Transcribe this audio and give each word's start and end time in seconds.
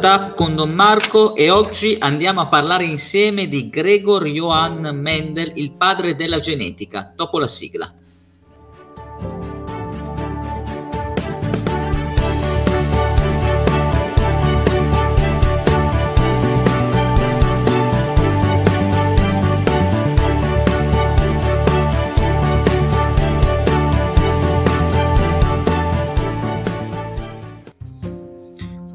Startup 0.00 0.34
con 0.34 0.56
Don 0.56 0.72
Marco 0.72 1.34
e 1.36 1.50
oggi 1.50 1.94
andiamo 2.00 2.40
a 2.40 2.46
parlare 2.46 2.84
insieme 2.84 3.48
di 3.48 3.68
Gregor 3.68 4.24
Johann 4.24 4.86
Mendel, 4.86 5.52
il 5.56 5.72
padre 5.72 6.16
della 6.16 6.38
genetica, 6.38 7.12
dopo 7.14 7.38
la 7.38 7.46
sigla. 7.46 7.86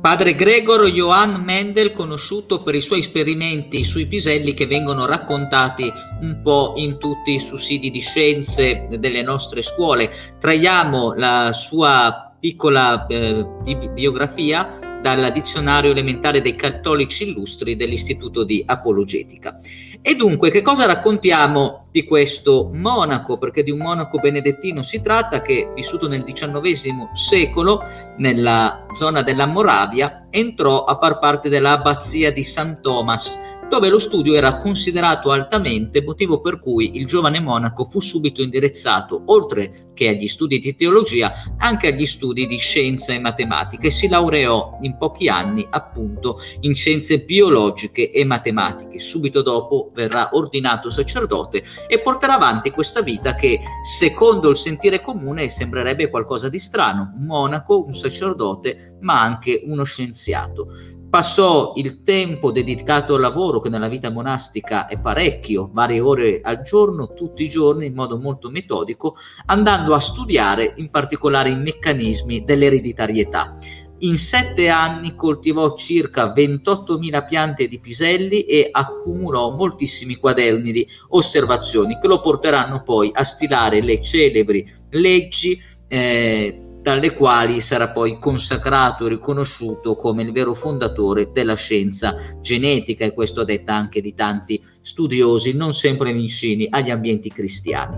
Padre 0.06 0.36
Gregor 0.36 0.86
Johann 0.86 1.44
Mendel, 1.44 1.92
conosciuto 1.92 2.62
per 2.62 2.76
i 2.76 2.82
suoi 2.82 3.00
esperimenti 3.00 3.84
sui 3.84 4.06
piselli 4.06 4.54
che 4.54 4.68
vengono 4.68 5.08
raccontati 5.08 5.92
un 6.22 6.42
po' 6.44 6.74
in 6.76 7.00
tutti 7.00 7.34
i 7.34 7.40
sussidi 7.40 7.90
di 7.90 8.02
scienze 8.02 8.86
delle 9.00 9.24
nostre 9.24 9.64
scuole. 9.64 10.12
Traiamo 10.40 11.16
la 11.16 11.54
sua 11.54 12.25
piccola 12.46 13.08
eh, 13.08 13.44
biografia 13.92 15.00
dal 15.02 15.32
dizionario 15.32 15.90
elementare 15.90 16.42
dei 16.42 16.56
cattolici 16.56 17.28
illustri 17.28 17.76
dell'Istituto 17.76 18.44
di 18.44 18.64
Apologetica. 18.64 19.60
E 20.00 20.16
dunque, 20.16 20.52
che 20.52 20.62
cosa 20.62 20.86
raccontiamo 20.86 21.88
di 21.90 22.04
questo 22.04 22.70
monaco? 22.72 23.40
Perché 23.40 23.64
di 23.64 23.72
un 23.72 23.80
monaco 23.80 24.20
benedettino 24.20 24.84
si 24.84 25.02
tratta 25.02 25.42
che, 25.42 25.72
vissuto 25.74 26.08
nel 26.08 26.24
XIX 26.24 27.10
secolo, 27.14 27.82
nella 28.18 28.86
zona 28.94 29.24
della 29.24 29.48
Moravia, 29.48 30.28
entrò 30.30 30.84
a 30.84 31.00
far 31.02 31.18
parte 31.18 31.50
dell'abbazia 31.50 32.32
di 32.32 32.44
San 32.44 32.80
Thomas, 32.80 33.40
dove 33.68 33.90
lo 33.90 34.00
studio 34.00 34.36
era 34.36 34.58
considerato 34.58 35.32
altamente, 35.32 36.04
motivo 36.04 36.40
per 36.40 36.60
cui 36.60 36.98
il 36.98 37.06
giovane 37.06 37.40
monaco 37.40 37.86
fu 37.86 38.00
subito 38.00 38.42
indirizzato, 38.42 39.24
oltre 39.26 39.90
che 39.94 40.10
agli 40.10 40.28
studi 40.28 40.60
di 40.60 40.76
teologia, 40.76 41.56
anche 41.58 41.88
agli 41.88 42.06
studi 42.06 42.46
di 42.46 42.58
scienza 42.58 43.14
e 43.14 43.20
matematica 43.20 43.88
e 43.88 43.92
si 43.92 44.08
laureò 44.08 44.78
in 44.82 44.98
pochi 44.98 45.28
anni 45.28 45.66
appunto 45.70 46.40
in 46.62 46.76
scienze 46.76 47.20
biologiche 47.20 48.12
e 48.12 48.24
matematiche. 48.24 49.00
Subito 49.00 49.42
dopo 49.42 49.92
verrà 49.94 50.30
ordinato 50.34 50.90
sacerdote 50.90 51.64
e 51.88 52.00
porterà 52.00 52.36
avanti 52.36 52.70
questa 52.72 53.02
vita 53.02 53.36
che, 53.36 53.60
secondo 53.82 54.50
il 54.50 54.58
sentire 54.58 55.02
comune, 55.02 55.50
sembrerebbe 55.50 56.10
qualcosa 56.10 56.50
di 56.50 56.60
strano, 56.60 57.14
un 57.18 57.26
monaco, 57.26 57.84
un 57.84 57.94
sacerdote, 57.94 58.95
ma 59.06 59.22
anche 59.22 59.62
uno 59.64 59.84
scienziato 59.84 60.68
passò 61.16 61.72
il 61.78 62.04
tempo 62.04 62.52
dedicato 62.52 63.16
al 63.16 63.22
lavoro, 63.22 63.62
che 63.62 63.70
nella 63.70 63.88
vita 63.88 64.10
monastica 64.10 64.86
è 64.86 65.00
parecchio, 65.00 65.70
varie 65.72 66.02
ore 66.02 66.42
al 66.44 66.60
giorno, 66.60 67.14
tutti 67.14 67.46
i 67.46 67.48
giorni 67.48 67.86
in 67.86 67.94
modo 67.94 68.20
molto 68.20 68.50
metodico, 68.50 69.16
andando 69.46 69.94
a 69.94 70.00
studiare 70.02 70.74
in 70.76 70.90
particolare 70.90 71.52
i 71.52 71.58
meccanismi 71.58 72.44
dell'ereditarietà. 72.44 73.58
In 74.00 74.18
sette 74.18 74.68
anni 74.68 75.16
coltivò 75.16 75.74
circa 75.76 76.34
28.000 76.34 77.26
piante 77.26 77.70
di 77.70 77.80
piselli 77.80 78.42
e 78.42 78.68
accumulò 78.70 79.56
moltissimi 79.56 80.16
quaderni 80.18 80.74
di 80.74 80.86
osservazioni 81.12 81.98
che 81.98 82.08
lo 82.08 82.20
porteranno 82.20 82.84
poi 82.84 83.10
a 83.14 83.24
stilare 83.24 83.82
le 83.82 84.02
celebri 84.02 84.70
leggi 84.90 85.58
eh, 85.88 86.65
dalle 86.86 87.14
quali 87.14 87.62
sarà 87.62 87.90
poi 87.90 88.20
consacrato 88.20 89.08
e 89.08 89.10
riconosciuto 89.10 89.96
come 89.96 90.22
il 90.22 90.32
vero 90.32 90.54
fondatore 90.54 91.32
della 91.32 91.56
scienza 91.56 92.16
genetica 92.40 93.04
e 93.04 93.12
questo 93.12 93.44
detta 93.44 93.74
anche 93.74 94.02
di 94.02 94.14
tanti 94.14 94.64
studiosi 94.82 95.56
non 95.56 95.74
sempre 95.74 96.14
vicini 96.14 96.68
agli 96.70 96.92
ambienti 96.92 97.32
cristiani. 97.32 97.98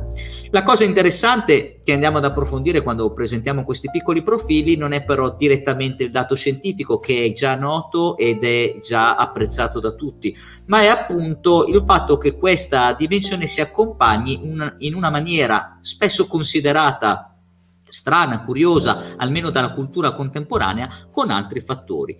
La 0.51 0.63
cosa 0.63 0.85
interessante 0.85 1.81
che 1.83 1.91
andiamo 1.91 2.19
ad 2.19 2.23
approfondire 2.23 2.81
quando 2.81 3.11
presentiamo 3.11 3.65
questi 3.65 3.89
piccoli 3.91 4.23
profili 4.23 4.77
non 4.77 4.93
è 4.93 5.03
però 5.03 5.35
direttamente 5.35 6.05
il 6.05 6.11
dato 6.11 6.35
scientifico 6.35 6.97
che 6.99 7.25
è 7.25 7.31
già 7.33 7.55
noto 7.55 8.15
ed 8.15 8.45
è 8.45 8.79
già 8.81 9.17
apprezzato 9.17 9.81
da 9.81 9.91
tutti, 9.91 10.33
ma 10.67 10.79
è 10.79 10.87
appunto 10.87 11.65
il 11.65 11.83
fatto 11.85 12.17
che 12.17 12.37
questa 12.37 12.93
dimensione 12.93 13.47
si 13.47 13.59
accompagni 13.59 14.39
in 14.77 14.95
una 14.95 15.09
maniera 15.09 15.77
spesso 15.81 16.25
considerata 16.25 17.33
strana, 17.89 18.43
curiosa, 18.43 19.15
almeno 19.17 19.49
dalla 19.49 19.73
cultura 19.73 20.13
contemporanea, 20.13 21.07
con 21.11 21.31
altri 21.31 21.61
fattori. 21.61 22.17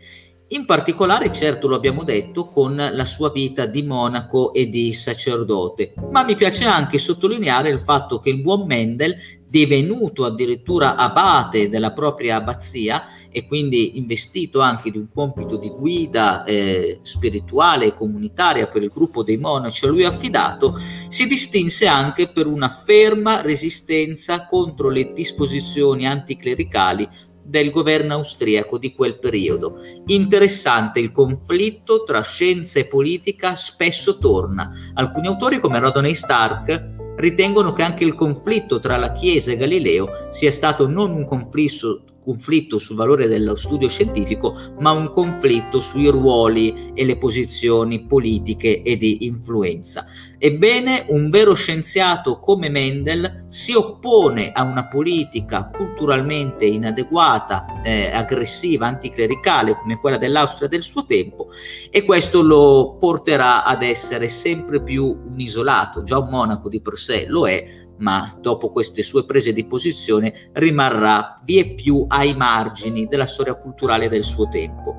In 0.52 0.66
particolare, 0.66 1.30
certo 1.34 1.68
lo 1.68 1.76
abbiamo 1.76 2.04
detto, 2.04 2.48
con 2.48 2.76
la 2.76 3.06
sua 3.06 3.32
vita 3.32 3.66
di 3.66 3.84
monaco 3.84 4.54
e 4.54 4.70
di 4.70 4.94
sacerdote, 4.94 5.94
ma 6.10 6.24
mi 6.24 6.36
piace 6.36 6.64
anche 6.64 6.98
sottolineare 7.00 7.68
il 7.68 7.82
fatto 7.82 8.20
che 8.20 8.30
il 8.30 8.40
buon 8.40 8.66
Mendel, 8.66 9.18
divenuto 9.50 10.24
addirittura 10.24 10.96
abate 10.96 11.70
della 11.70 11.92
propria 11.92 12.38
abbazia 12.38 13.06
e 13.30 13.46
quindi 13.46 13.98
investito 13.98 14.62
anche 14.62 14.90
di 14.90 14.98
un 14.98 15.08
compito 15.14 15.58
di 15.58 15.70
guida 15.70 16.44
eh, 16.44 17.00
spirituale 17.02 17.88
e 17.88 17.94
comunitaria 17.94 18.68
per 18.68 18.84
il 18.84 18.90
gruppo 18.90 19.24
dei 19.24 19.38
monaci 19.38 19.86
a 19.86 19.90
lui 19.90 20.06
affidato, 20.06 20.80
si 21.10 21.28
distinse 21.28 21.88
anche 21.88 22.30
per 22.30 22.48
una 22.48 22.70
ferma 22.70 23.42
resistenza 23.42 24.46
contro 24.46 24.90
le 24.90 25.12
disposizioni 25.14 26.08
anticlericali 26.08 27.26
del 27.48 27.70
governo 27.70 28.16
austriaco 28.16 28.78
di 28.78 28.94
quel 28.94 29.18
periodo. 29.20 29.78
Interessante 30.08 31.00
il 31.00 31.12
conflitto 31.12 32.04
tra 32.04 32.22
scienza 32.22 32.80
e 32.80 32.86
politica 32.86 33.56
spesso 33.56 34.18
torna. 34.18 34.72
Alcuni 34.94 35.28
autori 35.28 35.60
come 35.60 35.80
Rodney 35.80 36.14
Stark 36.14 37.16
ritengono 37.18 37.72
che 37.74 37.84
anche 37.84 38.04
il 38.04 38.16
conflitto 38.16 38.80
tra 38.80 38.98
la 38.98 39.14
Chiesa 39.14 39.52
e 39.52 39.58
Galileo 39.58 40.28
sia 40.30 40.52
stato 40.52 40.88
non 40.88 41.12
un 41.12 41.26
conflitto, 41.26 42.04
conflitto 42.28 42.78
sul 42.78 42.98
valore 42.98 43.30
dello 43.30 43.56
studio 43.56 43.88
scientifico, 43.88 44.74
ma 44.80 44.92
un 44.92 45.10
conflitto 45.12 45.80
sui 45.80 46.10
ruoli 46.10 46.92
e 46.94 47.06
le 47.06 47.18
posizioni 47.18 48.04
politiche 48.04 48.82
e 48.82 48.98
di 48.98 49.26
influenza. 49.26 50.06
Ebbene, 50.38 51.06
un 51.08 51.30
vero 51.30 51.54
scienziato 51.54 52.40
come 52.40 52.70
Mendel 52.70 53.46
si 53.48 53.72
oppone 53.72 54.52
a 54.52 54.64
una 54.64 54.88
politica 54.88 55.70
culturalmente 55.74 56.66
inadeguata, 56.66 57.82
eh, 57.82 58.12
aggressiva, 58.12 58.88
anticlericale 58.88 59.78
come 59.78 59.98
quella 59.98 60.18
dell'Austria 60.18 60.68
del 60.68 60.84
suo 60.84 61.06
tempo 61.06 61.48
e 61.90 62.04
questo 62.04 62.42
lo 62.42 62.98
porterà 63.00 63.64
ad 63.64 63.84
essere 63.84 64.28
sempre 64.28 64.84
più 64.84 65.06
un 65.06 65.40
isolato, 65.40 66.04
già 66.04 66.18
un 66.20 66.28
monaco 66.28 66.68
di 66.68 66.82
per 66.82 66.98
sé 66.98 67.26
lo 67.28 67.48
è, 67.48 67.86
ma 68.00 68.36
dopo 68.40 68.72
queste 68.72 69.04
sue 69.04 69.26
prese 69.26 69.54
di 69.54 69.66
posizione 69.66 70.50
rimarrà 70.54 71.42
vie 71.44 71.74
più 71.74 72.06
ai 72.08 72.36
margini 72.36 73.06
della 73.06 73.26
storia 73.26 73.56
culturale 73.56 74.10
del 74.10 74.24
suo 74.24 74.48
tempo. 74.50 74.98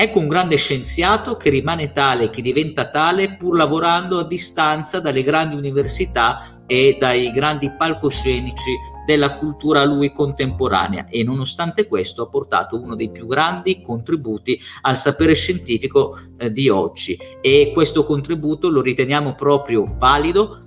Ecco 0.00 0.20
un 0.20 0.28
grande 0.28 0.54
scienziato 0.54 1.36
che 1.36 1.50
rimane 1.50 1.90
tale, 1.90 2.30
che 2.30 2.40
diventa 2.40 2.88
tale 2.88 3.34
pur 3.34 3.56
lavorando 3.56 4.20
a 4.20 4.24
distanza 4.24 5.00
dalle 5.00 5.24
grandi 5.24 5.56
università 5.56 6.62
e 6.66 6.96
dai 7.00 7.32
grandi 7.32 7.72
palcoscenici 7.72 8.76
della 9.04 9.38
cultura 9.38 9.80
a 9.80 9.84
lui 9.84 10.12
contemporanea 10.12 11.08
e 11.08 11.24
nonostante 11.24 11.86
questo 11.86 12.22
ha 12.22 12.28
portato 12.28 12.78
uno 12.78 12.94
dei 12.94 13.10
più 13.10 13.26
grandi 13.26 13.80
contributi 13.80 14.60
al 14.82 14.98
sapere 14.98 15.34
scientifico 15.34 16.16
eh, 16.36 16.52
di 16.52 16.68
oggi 16.68 17.18
e 17.40 17.72
questo 17.72 18.04
contributo 18.04 18.68
lo 18.68 18.82
riteniamo 18.82 19.34
proprio 19.34 19.96
valido 19.98 20.64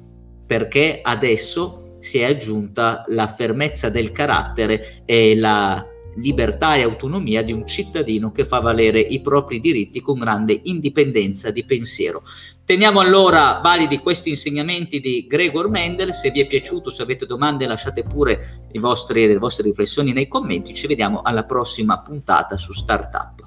perché 0.52 1.00
adesso 1.02 1.96
si 2.02 2.18
è 2.18 2.26
aggiunta 2.26 3.06
la 3.08 3.28
fermezza 3.28 3.88
del 3.88 4.12
carattere 4.12 5.02
e 5.06 5.38
la 5.38 5.82
libertà 6.18 6.76
e 6.76 6.82
autonomia 6.82 7.42
di 7.42 7.54
un 7.54 7.66
cittadino 7.66 8.34
che 8.34 8.44
fa 8.44 8.60
valere 8.60 9.00
i 9.00 9.22
propri 9.22 9.62
diritti 9.62 10.02
con 10.02 10.20
grande 10.20 10.60
indipendenza 10.64 11.52
di 11.52 11.64
pensiero. 11.64 12.24
Teniamo 12.66 13.00
allora 13.00 13.62
validi 13.64 14.00
questi 14.00 14.28
insegnamenti 14.28 15.00
di 15.00 15.26
Gregor 15.26 15.70
Mendel, 15.70 16.14
se 16.14 16.32
vi 16.32 16.42
è 16.42 16.48
piaciuto, 16.48 16.90
se 16.90 17.02
avete 17.02 17.26
domande 17.26 17.66
lasciate 17.66 18.04
pure 18.04 18.68
vostri, 18.74 19.26
le 19.28 19.38
vostre 19.38 19.64
riflessioni 19.64 20.12
nei 20.12 20.28
commenti, 20.28 20.74
ci 20.74 20.86
vediamo 20.86 21.22
alla 21.22 21.46
prossima 21.46 22.02
puntata 22.02 22.58
su 22.58 22.74
Startup. 22.74 23.41